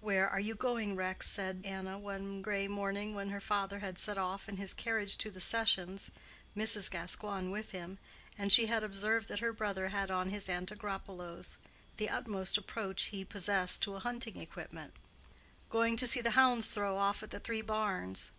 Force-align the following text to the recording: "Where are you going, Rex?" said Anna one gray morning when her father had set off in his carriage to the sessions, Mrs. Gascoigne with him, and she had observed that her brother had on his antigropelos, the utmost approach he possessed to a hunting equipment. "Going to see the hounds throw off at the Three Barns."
"Where 0.00 0.26
are 0.30 0.40
you 0.40 0.54
going, 0.54 0.96
Rex?" 0.96 1.28
said 1.28 1.60
Anna 1.66 1.98
one 1.98 2.40
gray 2.40 2.66
morning 2.66 3.14
when 3.14 3.28
her 3.28 3.38
father 3.38 3.80
had 3.80 3.98
set 3.98 4.16
off 4.16 4.48
in 4.48 4.56
his 4.56 4.72
carriage 4.72 5.18
to 5.18 5.30
the 5.30 5.42
sessions, 5.42 6.10
Mrs. 6.56 6.90
Gascoigne 6.90 7.50
with 7.50 7.72
him, 7.72 7.98
and 8.38 8.50
she 8.50 8.64
had 8.64 8.82
observed 8.82 9.28
that 9.28 9.40
her 9.40 9.52
brother 9.52 9.88
had 9.88 10.10
on 10.10 10.30
his 10.30 10.48
antigropelos, 10.48 11.58
the 11.98 12.08
utmost 12.08 12.56
approach 12.56 13.02
he 13.12 13.26
possessed 13.26 13.82
to 13.82 13.94
a 13.94 14.00
hunting 14.00 14.38
equipment. 14.38 14.94
"Going 15.68 15.98
to 15.98 16.06
see 16.06 16.22
the 16.22 16.30
hounds 16.30 16.68
throw 16.68 16.96
off 16.96 17.22
at 17.22 17.28
the 17.30 17.38
Three 17.38 17.60
Barns." 17.60 18.30